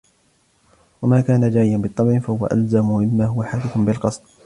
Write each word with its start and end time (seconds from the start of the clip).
وَمَا 1.01 1.21
كَانَ 1.21 1.49
جَارِيًا 1.51 1.77
بِالطَّبْعِ 1.77 2.19
فَهُوَ 2.19 2.45
أَلْزَمُ 2.45 2.85
مِمَّا 2.91 3.25
هُوَ 3.25 3.43
حَادِثٌ 3.43 3.77
بِالْقَصْدِ 3.77 4.21